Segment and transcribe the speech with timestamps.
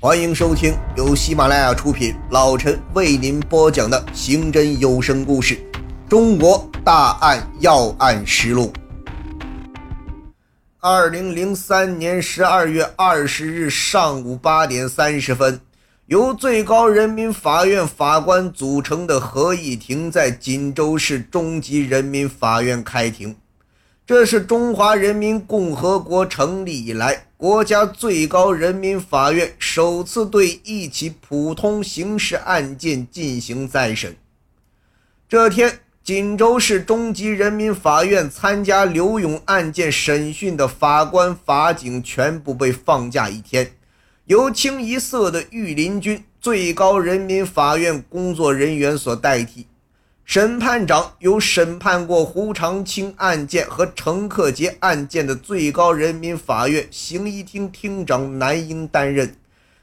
[0.00, 5.56] 欢迎收听由喜马拉雅出品，老陈为您播讲的刑侦有声故事
[6.08, 8.72] 《中国大案要案实录》。
[10.78, 15.60] 二零零三年十二月二十日上午八点三十分，
[16.06, 23.34] 由最高人民法院法官组成的合议庭在锦州市中级人民法院开庭。
[24.06, 34.16] 这是中华人民共和国成立以来，国家最高人民法院首次对一起普通刑事案件进行再审。
[35.28, 43.70] 这天，锦州市中级人民法院参加刘勇案件审讯的法官、法警全部被放假一天，
[44.24, 49.68] 由清一色的御林军最高人民法院工作人员所代替。
[50.28, 59.34] 审判长由审判过胡长清案件和程克杰案件的最高人民法院刑一厅厅长南英担任，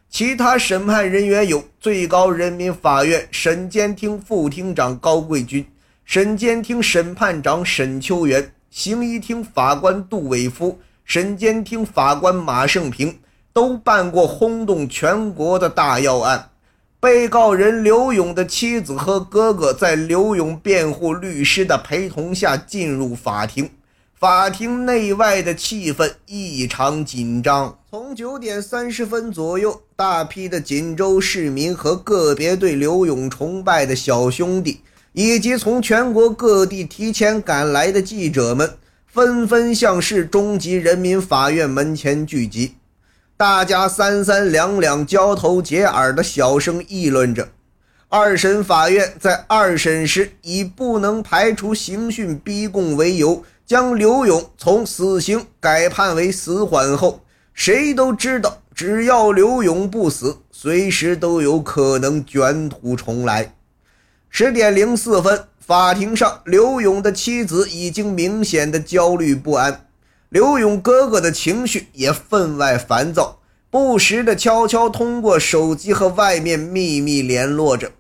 [0.07, 5.65] 其他审判人员有最高人民法院审监厅副厅长高贵军、
[6.03, 13.17] 审监厅审判长沈秋元、刑一厅法官杜伟夫、审监厅法官马胜平，
[13.51, 16.51] 都办过轰动全国的大要案。
[17.05, 23.69] 被告人刘勇的妻子和哥哥在刘勇辩护律师的陪同下进入法庭，
[24.19, 27.77] 法庭内外的气氛异常紧张。
[27.91, 34.81] 从九点三十分左右，大批的锦州市民和个别对刘勇崇拜的小兄弟，
[35.13, 42.73] 以及从全国各地提前赶来的记者们，纷纷向市中级人民法院门前聚集。
[43.37, 47.49] 大家三三两两交头接耳的小声议论着。
[48.07, 57.19] 二审法院在二审时以不能排除刑讯逼供为由，将刘勇从死刑改判为死缓后，
[57.53, 63.53] 谁都知道，只要刘勇不死，随时都有可能卷土重来。
[64.29, 69.84] 十点零四分，法庭上，刘勇的妻子已经明显的焦虑不安。
[70.29, 77.91] 刘勇哥哥的情绪也分外烦躁，不时的悄悄通过手机和外面秘密联络着。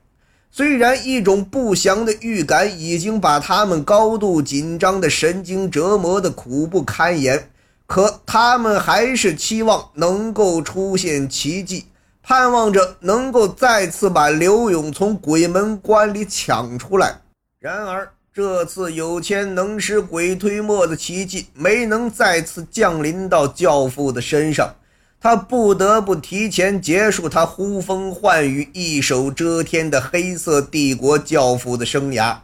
[0.51, 7.49] 虽然一种不祥的预感已经把他们高度紧张的神经折磨的苦不堪言，
[7.85, 11.85] 可他们还是期望能够出现奇迹，
[12.23, 17.21] 盼望着能够再次把刘勇从鬼门关里抢出来。
[17.59, 18.14] 然而。
[18.35, 24.75] 这次有钱能使鬼推磨的奇迹没能再次降临到教父的身上，
[25.21, 32.35] 他不得不提前结束他呼风唤雨、一手遮天的黑色帝国教父的生涯。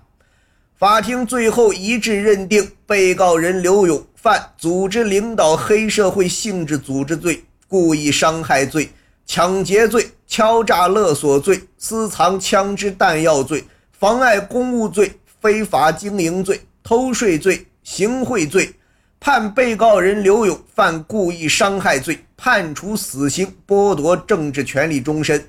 [0.78, 8.90] 法庭最后一致认定，被告人刘勇犯组织领导黑社会性质组织罪、故意伤害罪、
[9.26, 15.12] 抢劫罪、敲诈勒索罪、私藏枪支弹药罪、妨碍公务罪。
[15.42, 18.72] 非法经营罪、偷税罪、行贿罪，
[19.20, 25.44] 判被告人刘勇犯故意伤害罪，判处死刑，剥夺政治权利终身。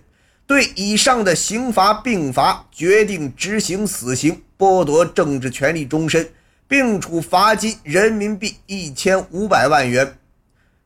[0.46, 6.26] 对以上的刑罚并罚，决定执行死刑，剥夺政治权利终身，
[6.66, 10.16] 并处罚金人民币一千五百万元。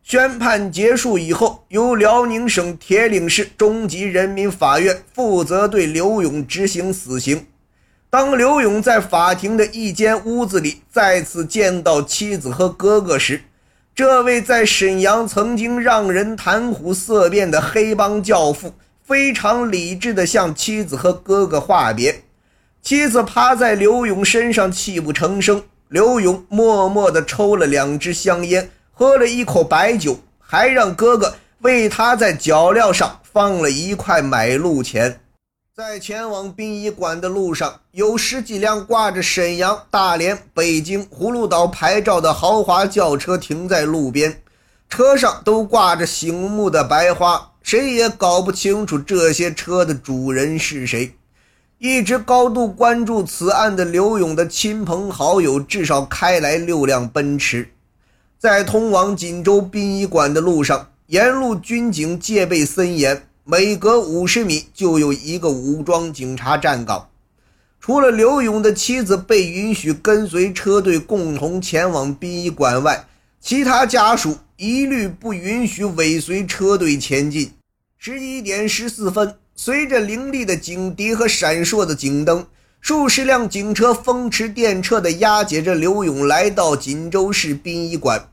[0.03, 7.47] 宣判结束以后，由辽宁省铁岭市中级人民法院负责对刘勇执行死刑。
[8.19, 13.43] 当刘勇在法庭的一间屋子里再次见到妻子和哥哥时，
[13.95, 18.73] 这位在沈阳曾经让人谈虎色变的黑帮教父
[19.05, 22.23] 非常理智地向妻子和哥哥话别。
[22.81, 35.21] 妻子趴在刘勇身上泣不成声，刘勇默默地抽了两支香烟，喝了一口白酒，还让哥哥为他在脚镣上放了一块买路钱。
[35.77, 44.41] 在前往殡仪馆的路上，有十几辆挂着沈阳、大连、北京、葫芦岛牌照的豪华轿车停在路边，
[44.89, 51.15] 车上都挂着醒目的白花，谁也搞不清楚这些车的主人是谁。
[51.77, 57.69] 一直高度关注此案的刘勇的亲朋好友至少开来六辆奔驰。
[58.39, 63.29] 在通往锦州殡仪馆的路上，沿路军警戒备森严。
[63.49, 67.09] 每隔五十米就有一个武装警察站岗。
[67.79, 73.07] 除了刘勇的妻子被允许跟随车队共同前往殡仪馆外，
[73.41, 77.53] 其他家属一律不允许尾随车队前进。
[77.97, 82.45] 十一点十四分，随着凌厉的警笛和闪烁的警灯，
[82.81, 88.29] 数十辆警车风驰电掣地押解着刘勇来到锦州市殡仪馆。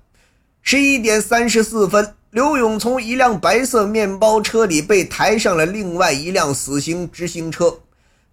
[0.63, 2.15] 十一点三十四分。
[2.33, 7.77] 刘勇从一辆白色面包车里被抬上了另外一辆死刑执行车。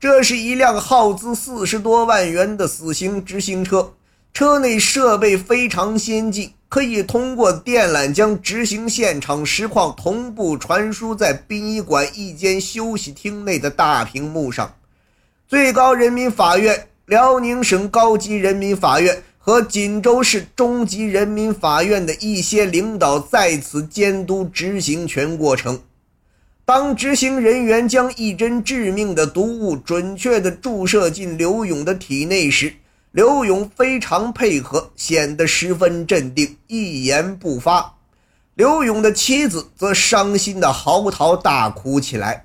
[0.01, 3.93] 这是一辆耗资四十多万元的死刑执行车，
[4.33, 14.77] 车内设备非常先进，可以通过电缆将执行现场实况同步传输在殡仪馆一间休息厅内的大屏幕上。
[15.47, 25.81] 最高人民法院、辽宁省高级人民法院和锦州市中级人民法院的一些领导在此监督执行全过程。
[26.65, 32.73] 当执行人员将一针致命的毒物准确地注射进刘勇的体内时，
[33.11, 37.97] 刘勇非常配合，显得十分镇定，一言不发。
[38.55, 42.45] 刘勇的妻子则伤心地嚎啕大哭起来。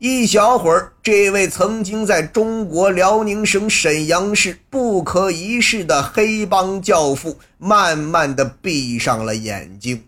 [0.00, 10.04] 一小会儿，这位曾经在中国辽宁省沈阳市不可一世的黑帮教父，慢慢的闭上了眼睛。